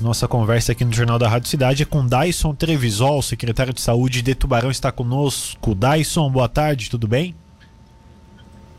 [0.00, 4.22] Nossa conversa aqui no Jornal da Rádio Cidade é com Dyson Trevisol, secretário de Saúde
[4.22, 5.74] de Tubarão, está conosco.
[5.74, 7.34] Dyson, boa tarde, tudo bem?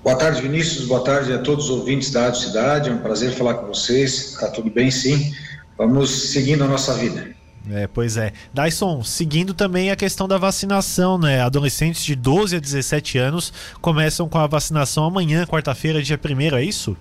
[0.02, 0.88] Boa tarde, Vinícius.
[0.88, 2.90] Boa tarde a todos os ouvintes da Rádio Cidade.
[2.90, 4.32] É um prazer falar com vocês.
[4.32, 5.36] Está tudo bem, sim.
[5.78, 7.36] Vamos seguindo a nossa vida.
[7.70, 8.32] É, pois é.
[8.54, 11.42] Dyson, seguindo também a questão da vacinação, né?
[11.42, 13.52] Adolescentes de 12 a 17 anos
[13.82, 16.96] começam com a vacinação amanhã, quarta-feira, dia 1 é isso?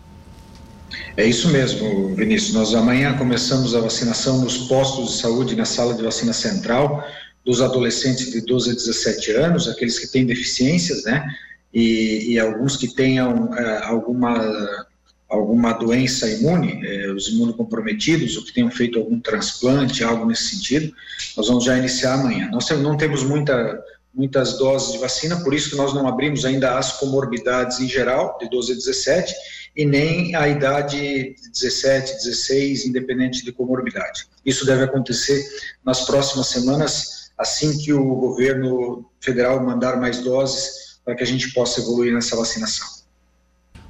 [1.16, 2.54] É isso mesmo, Vinícius.
[2.54, 7.04] Nós amanhã começamos a vacinação nos postos de saúde, na sala de vacina central,
[7.44, 11.24] dos adolescentes de 12 a 17 anos, aqueles que têm deficiências, né?
[11.72, 14.86] E, e alguns que tenham é, alguma,
[15.28, 20.92] alguma doença imune, é, os imunocomprometidos, ou que tenham feito algum transplante, algo nesse sentido,
[21.36, 22.48] nós vamos já iniciar amanhã.
[22.50, 23.82] Nós não temos muita,
[24.14, 28.38] muitas doses de vacina, por isso que nós não abrimos ainda as comorbidades em geral,
[28.40, 29.34] de 12 a 17,
[29.78, 34.26] e nem a idade de 17, 16, independente de comorbidade.
[34.44, 35.40] Isso deve acontecer
[35.84, 41.52] nas próximas semanas, assim que o governo federal mandar mais doses para que a gente
[41.52, 42.88] possa evoluir nessa vacinação.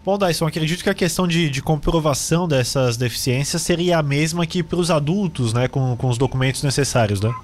[0.04, 4.62] Bom, Dyson, acredito que a questão de, de comprovação dessas deficiências seria a mesma que
[4.62, 7.34] para os adultos, né, com, com os documentos necessários, né?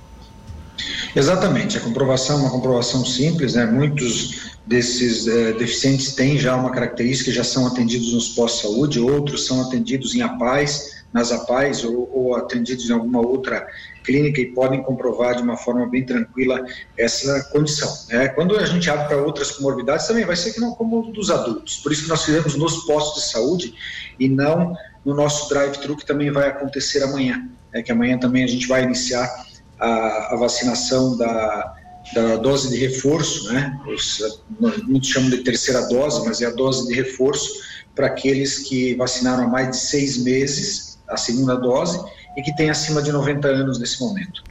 [1.15, 3.65] Exatamente, a comprovação é uma comprovação simples, né?
[3.67, 9.61] Muitos desses é, deficientes têm já uma característica, já são atendidos nos pós-saúde, outros são
[9.63, 13.67] atendidos em APAES, nas APAES ou, ou, atendidos em alguma outra
[14.03, 16.67] clínica e podem comprovar de uma forma bem tranquila
[16.99, 17.91] essa condição.
[18.09, 18.29] Né?
[18.29, 21.77] Quando a gente abre para outras comorbidades, também vai ser que não como dos adultos.
[21.79, 23.75] Por isso que nós fizemos nos postos de saúde
[24.19, 27.49] e não no nosso drive-thru, que também vai acontecer amanhã.
[27.73, 29.29] É que amanhã também a gente vai iniciar
[29.79, 31.75] a, a vacinação da
[32.13, 33.81] da dose de reforço, né?
[33.87, 34.43] Os,
[34.87, 37.51] muitos chamam de terceira dose, mas é a dose de reforço
[37.95, 42.01] para aqueles que vacinaram há mais de seis meses a segunda dose
[42.37, 44.43] e que têm acima de 90 anos nesse momento.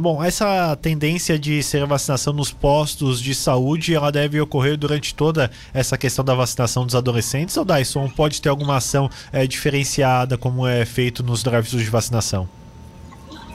[0.00, 5.50] bom, essa tendência de ser vacinação nos postos de saúde, ela deve ocorrer durante toda
[5.74, 10.66] essa questão da vacinação dos adolescentes ou Dyson pode ter alguma ação é, diferenciada como
[10.66, 12.48] é feito nos drives de vacinação?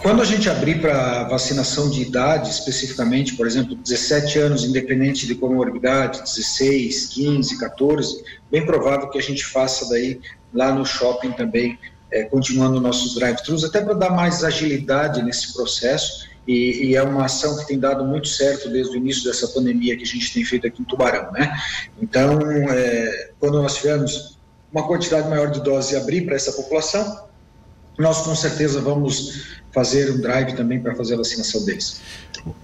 [0.04, 5.34] Quando a gente abrir para vacinação de idade, especificamente, por exemplo, 17 anos, independente de
[5.34, 8.22] comorbidade, 16, 15, 14,
[8.52, 10.20] bem provável que a gente faça daí
[10.54, 11.80] lá no shopping também,
[12.12, 16.28] é, continuando nossos drive-thrus, até para dar mais agilidade nesse processo.
[16.46, 19.96] E, e, é uma ação que tem dado muito certo desde o início dessa pandemia
[19.96, 21.58] que a gente tem feito aqui em Tubarão, né?
[22.02, 22.38] Então,
[22.70, 24.38] é, quando nós tivermos
[24.70, 27.30] uma quantidade maior de doses abrir para essa população,
[27.98, 32.00] nós com certeza vamos fazer um drive também para fazer a vacinação deles.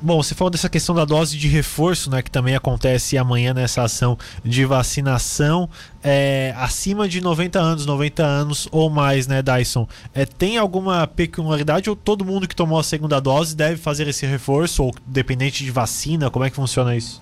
[0.02, 3.84] Bom, você falou dessa questão da dose de reforço, né, que também acontece amanhã nessa
[3.84, 5.70] ação de vacinação.
[6.04, 9.88] É, acima de 90 anos, 90 anos ou mais, né, Dyson?
[10.14, 14.26] É, tem alguma peculiaridade ou todo mundo que tomou a segunda dose deve fazer esse
[14.26, 16.30] reforço, ou dependente de vacina?
[16.30, 17.22] Como é que funciona isso?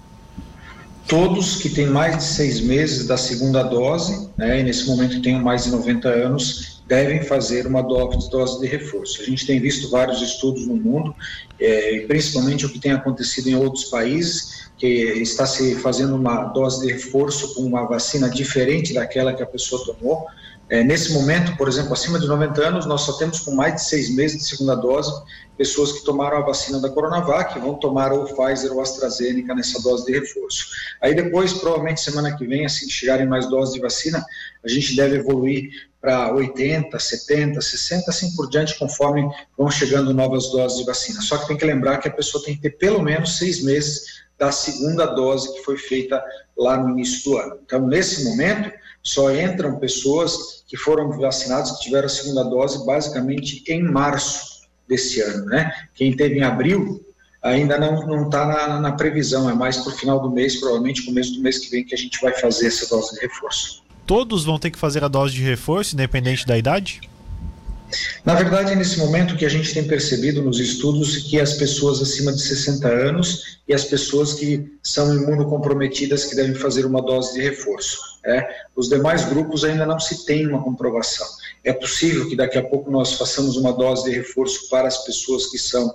[1.07, 5.41] Todos que têm mais de seis meses da segunda dose, né, e nesse momento tenham
[5.41, 9.21] mais de 90 anos, devem fazer uma dose de reforço.
[9.21, 11.15] A gente tem visto vários estudos no mundo,
[11.59, 16.85] é, principalmente o que tem acontecido em outros países, que está se fazendo uma dose
[16.85, 20.27] de reforço com uma vacina diferente daquela que a pessoa tomou.
[20.69, 23.83] É, nesse momento, por exemplo, acima de 90 anos, nós só temos com mais de
[23.83, 25.11] seis meses de segunda dose
[25.57, 30.05] pessoas que tomaram a vacina da Coronavac, vão tomar ou Pfizer ou AstraZeneca nessa dose
[30.05, 30.67] de reforço.
[31.01, 34.23] Aí depois, provavelmente semana que vem, assim que chegarem mais doses de vacina,
[34.63, 35.69] a gente deve evoluir
[35.99, 41.21] para 80, 70, 60, assim por diante, conforme vão chegando novas doses de vacina.
[41.21, 44.27] Só que tem que lembrar que a pessoa tem que ter pelo menos seis meses
[44.37, 46.23] da segunda dose que foi feita
[46.55, 47.59] lá no início do ano.
[47.65, 48.71] Então, nesse momento,
[49.07, 55.21] só entram pessoas que foram vacinadas, que tiveram a segunda dose, basicamente em março desse
[55.21, 55.71] ano, né?
[55.95, 57.03] Quem teve em abril
[57.41, 61.33] ainda não está na, na previsão, é mais para o final do mês, provavelmente começo
[61.35, 64.57] do mês que vem, que a gente vai fazer essa dose de reforço todos vão
[64.57, 67.01] ter que fazer a dose de reforço, independente da idade?
[68.25, 72.33] Na verdade, nesse momento que a gente tem percebido nos estudos que as pessoas acima
[72.33, 77.41] de 60 anos e as pessoas que são imunocomprometidas que devem fazer uma dose de
[77.41, 77.97] reforço.
[78.25, 78.45] É?
[78.75, 81.25] Os demais grupos ainda não se tem uma comprovação.
[81.63, 85.47] É possível que daqui a pouco nós façamos uma dose de reforço para as pessoas
[85.47, 85.93] que são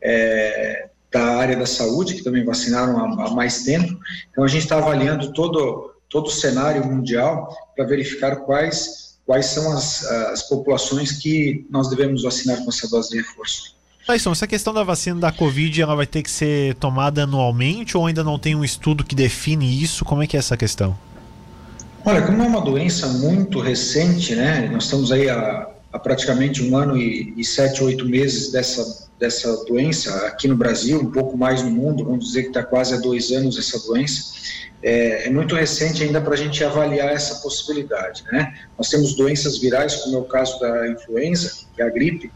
[0.00, 3.98] é, da área da saúde, que também vacinaram há, há mais tempo.
[4.30, 9.72] Então, a gente está avaliando todo todo o cenário mundial para verificar quais, quais são
[9.72, 13.74] as, as populações que nós devemos vacinar com essa dose de reforço.
[14.06, 18.06] Tyson, essa questão da vacina da Covid ela vai ter que ser tomada anualmente ou
[18.06, 20.04] ainda não tem um estudo que define isso?
[20.04, 20.96] Como é que é essa questão?
[22.04, 24.68] Olha, como é uma doença muito recente, né?
[24.72, 29.64] Nós estamos aí há há praticamente um ano e, e sete, oito meses dessa, dessa
[29.64, 32.96] doença aqui no Brasil, um pouco mais no mundo, vamos dizer que está quase há
[32.96, 34.32] dois anos essa doença.
[34.82, 38.24] É, é muito recente ainda para a gente avaliar essa possibilidade.
[38.32, 38.52] Né?
[38.76, 42.32] Nós temos doenças virais, como é o caso da influenza, que é a gripe,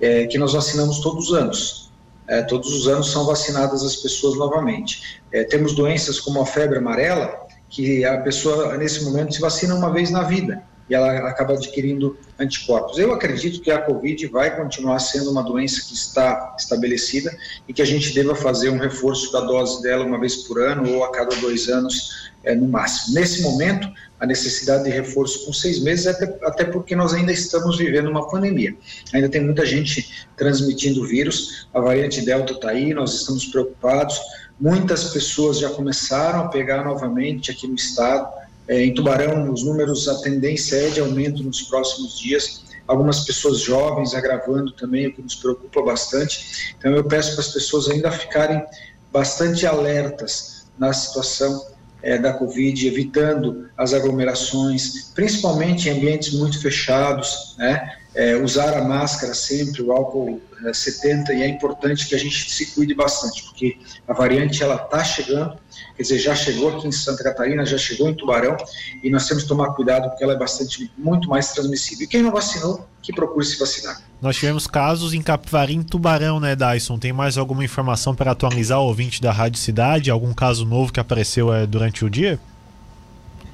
[0.00, 1.90] é, que nós vacinamos todos os anos.
[2.26, 5.20] É, todos os anos são vacinadas as pessoas novamente.
[5.32, 9.92] É, temos doenças como a febre amarela, que a pessoa, nesse momento, se vacina uma
[9.92, 12.98] vez na vida e ela acaba adquirindo anticorpos.
[12.98, 17.34] Eu acredito que a Covid vai continuar sendo uma doença que está estabelecida
[17.68, 20.92] e que a gente deva fazer um reforço da dose dela uma vez por ano
[20.92, 23.14] ou a cada dois anos é, no máximo.
[23.14, 23.88] Nesse momento,
[24.18, 28.28] a necessidade de reforço com seis meses, até, até porque nós ainda estamos vivendo uma
[28.28, 28.76] pandemia.
[29.12, 34.18] Ainda tem muita gente transmitindo vírus, a variante Delta está aí, nós estamos preocupados.
[34.58, 38.39] Muitas pessoas já começaram a pegar novamente aqui no estado
[38.70, 42.62] é, em Tubarão, os números, a tendência é de aumento nos próximos dias.
[42.86, 46.76] Algumas pessoas jovens agravando também, o que nos preocupa bastante.
[46.78, 48.64] Então, eu peço para as pessoas ainda ficarem
[49.12, 51.66] bastante alertas na situação
[52.00, 57.96] é, da Covid, evitando as aglomerações, principalmente em ambientes muito fechados, né?
[58.14, 62.50] É, usar a máscara sempre, o álcool é, 70, e é importante que a gente
[62.50, 65.56] se cuide bastante, porque a variante ela está chegando,
[65.96, 68.56] quer dizer, já chegou aqui em Santa Catarina, já chegou em Tubarão,
[69.02, 72.04] e nós temos que tomar cuidado porque ela é bastante, muito mais transmissível.
[72.04, 74.02] E quem não vacinou, que procure se vacinar.
[74.20, 76.98] Nós tivemos casos em Capivari, em Tubarão, né, Dyson?
[76.98, 80.10] Tem mais alguma informação para atualizar o ouvinte da Rádio Cidade?
[80.10, 82.38] Algum caso novo que apareceu é, durante o dia?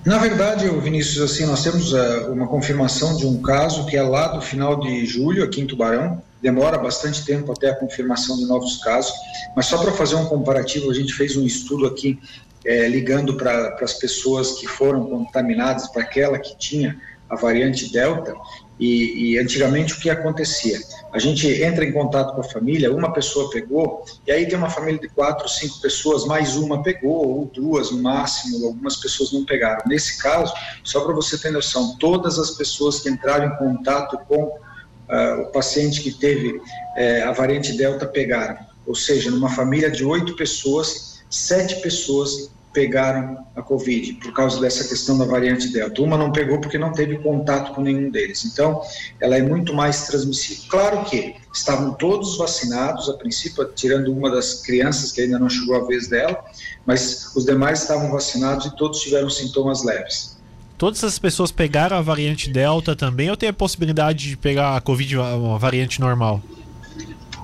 [0.06, 4.28] Na verdade, Vinícius, assim, nós temos uh, uma confirmação de um caso que é lá
[4.28, 6.22] do final de julho, aqui em Tubarão.
[6.40, 9.12] Demora bastante tempo até a confirmação de novos casos,
[9.56, 12.20] mas só para fazer um comparativo, a gente fez um estudo aqui
[12.64, 16.96] é, ligando para as pessoas que foram contaminadas, para aquela que tinha
[17.28, 18.32] a variante Delta,
[18.78, 20.78] e, e, antigamente o que acontecia?
[21.12, 24.68] A gente entra em contato com a família, uma pessoa pegou, e aí tem uma
[24.68, 29.46] família de quatro, cinco pessoas, mais uma pegou, ou duas no máximo, algumas pessoas não
[29.46, 29.82] pegaram.
[29.86, 30.52] Nesse caso,
[30.84, 35.46] só para você ter noção, todas as pessoas que entraram em contato com uh, o
[35.52, 38.58] paciente que teve uh, a variante Delta pegaram.
[38.86, 44.86] Ou seja, numa família de oito pessoas, sete pessoas pegaram a Covid por causa dessa
[44.86, 46.02] questão da variante Delta.
[46.02, 48.44] Uma não pegou porque não teve contato com nenhum deles.
[48.44, 48.82] Então,
[49.18, 50.64] ela é muito mais transmissível.
[50.68, 55.74] Claro que estavam todos vacinados, a princípio, tirando uma das crianças que ainda não chegou
[55.74, 56.38] a vez dela,
[56.84, 60.36] mas os demais estavam vacinados e todos tiveram sintomas leves.
[60.76, 64.82] Todas as pessoas pegaram a variante Delta também ou tem a possibilidade de pegar a
[64.82, 66.42] Covid, uma variante normal?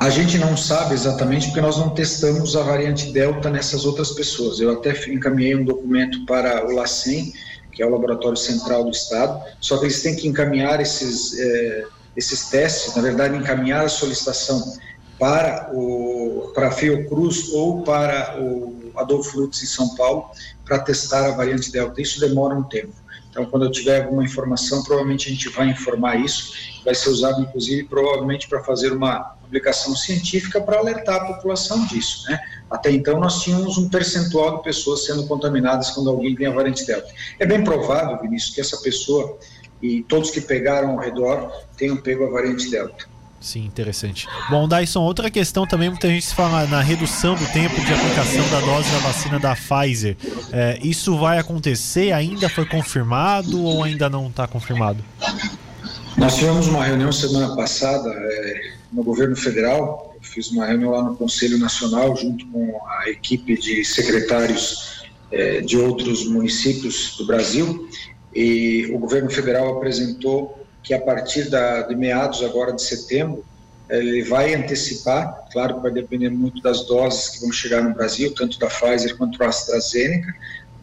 [0.03, 4.59] A gente não sabe exatamente porque nós não testamos a variante Delta nessas outras pessoas.
[4.59, 7.33] Eu até encaminhei um documento para o LACEN,
[7.71, 11.85] que é o Laboratório Central do Estado, só que eles têm que encaminhar esses, é,
[12.17, 14.77] esses testes, na verdade, encaminhar a solicitação
[15.21, 20.33] para, o, para a Fiocruz ou para o Adolfo Lutz em São Paulo
[20.65, 22.03] para testar a variante Delta.
[22.03, 22.93] Isso demora um tempo.
[23.33, 26.53] Então, quando eu tiver alguma informação, provavelmente a gente vai informar isso.
[26.85, 32.29] Vai ser usado, inclusive, provavelmente para fazer uma publicação científica para alertar a população disso.
[32.29, 32.39] Né?
[32.71, 36.85] Até então, nós tínhamos um percentual de pessoas sendo contaminadas quando alguém tem a variante
[36.87, 37.11] Delta.
[37.39, 39.39] É bem provável, Vinícius, que essa pessoa
[39.81, 43.07] e todos que pegaram ao redor tenham pego a variante Delta.
[43.43, 44.29] Sim, interessante.
[44.49, 48.49] Bom, Dyson, outra questão também, muita gente se fala na redução do tempo de aplicação
[48.51, 50.17] da dose da vacina da Pfizer.
[50.53, 52.13] É, isso vai acontecer?
[52.13, 55.05] Ainda foi confirmado ou ainda não está confirmado?
[56.17, 58.61] Nós tivemos uma reunião semana passada é,
[58.93, 60.15] no governo federal.
[60.15, 65.03] Eu fiz uma reunião lá no Conselho Nacional, junto com a equipe de secretários
[65.33, 67.89] é, de outros municípios do Brasil.
[68.33, 73.45] E o governo federal apresentou que a partir da, de meados agora de setembro,
[73.89, 78.35] ele vai antecipar, claro que vai depender muito das doses que vão chegar no Brasil,
[78.35, 80.35] tanto da Pfizer quanto da AstraZeneca,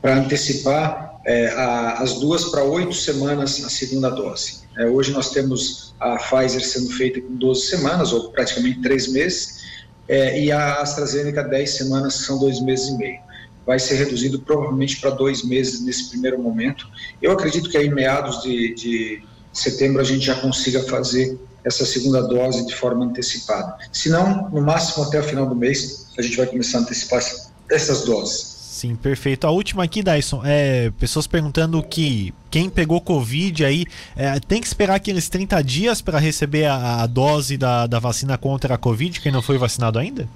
[0.02, 4.60] para antecipar é, a, as duas para oito semanas a segunda dose.
[4.78, 9.60] É, hoje nós temos a Pfizer sendo feita com 12 semanas, ou praticamente três meses,
[10.08, 13.20] é, e a AstraZeneca 10 semanas, que são dois meses e meio.
[13.66, 16.88] Vai ser reduzido provavelmente para dois meses nesse primeiro momento.
[17.22, 22.22] Eu acredito que aí, meados de, de setembro a gente já consiga fazer essa segunda
[22.22, 23.76] dose de forma antecipada.
[23.92, 27.22] Se não, no máximo até o final do mês, a gente vai começar a antecipar
[27.70, 28.60] essas doses.
[28.80, 29.46] Sim, perfeito.
[29.46, 34.68] A última aqui, Dyson, é pessoas perguntando que quem pegou Covid aí é, tem que
[34.68, 39.20] esperar aqueles 30 dias para receber a, a, dose da, da vacina contra a Covid,
[39.20, 40.30] quem não foi vacinado ainda?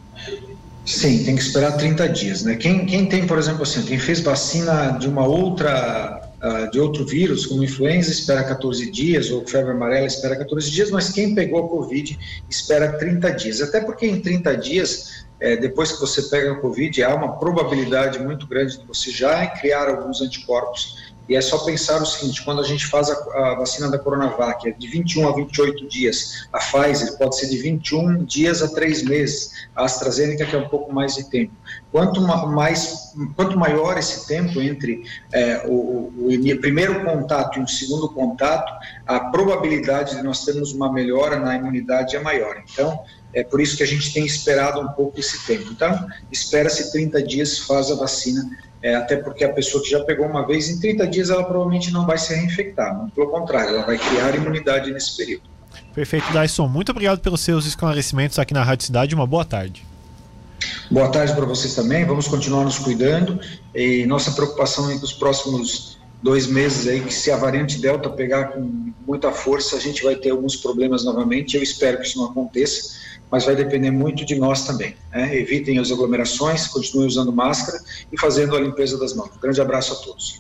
[0.86, 2.56] Sim, tem que esperar 30 dias, né?
[2.58, 6.13] Quem, quem tem, por exemplo, assim, quem fez vacina de uma outra
[6.44, 10.92] uh, de outro vírus, como influenza, espera 14 dias, ou febre amarela espera 14 dias,
[10.92, 12.20] mas quem pegou a Covid
[12.50, 13.62] espera 30 dias.
[13.62, 18.20] Até porque em 30 dias, é, depois que você pega a Covid, há uma probabilidade
[18.20, 22.62] muito grande de você já criar alguns anticorpos e é só pensar o seguinte: quando
[22.62, 26.60] a gente faz a, a, vacina da Coronavac, é de 21 a 28 dias, a
[26.60, 30.92] Pfizer pode ser de 21 dias a 3 meses, a AstraZeneca, que é um pouco
[30.94, 31.54] mais de tempo.
[31.92, 37.68] Quanto, mais, quanto maior esse tempo entre é, o, o, o, primeiro contato e o
[37.68, 38.72] segundo contato,
[39.06, 42.62] a probabilidade de nós termos uma melhora na imunidade é maior.
[42.72, 43.00] Então,
[43.34, 45.72] é por isso que a gente tem esperado um pouco esse tempo.
[45.72, 48.44] Então, espera-se 30 dias, faz a vacina
[48.84, 51.92] é, até porque a pessoa que já pegou uma vez, em 30 dias ela provavelmente
[51.92, 55.44] não vai se reinfectar, muito pelo contrário, ela vai criar imunidade nesse período.
[55.96, 56.68] Perfeito, Dyson.
[56.68, 59.16] Muito obrigado pelos seus esclarecimentos aqui na Rádio Cidade.
[59.16, 59.86] Uma boa tarde.
[60.90, 62.06] Boa tarde para vocês também.
[62.06, 63.40] Vamos continuar nos cuidando.
[63.74, 68.10] E nossa preocupação é que os próximos dois meses aí, que se a variante Delta
[68.10, 71.58] pegar com muita força, a gente vai ter alguns problemas novamente.
[71.58, 73.04] Eu espero que isso não aconteça
[73.34, 74.96] mas vai depender muito de nós também.
[75.12, 75.36] Né?
[75.36, 77.80] Evitem as aglomerações, continuem usando máscara
[78.12, 79.32] e fazendo a limpeza das mãos.
[79.42, 80.40] Grande abraço a todos.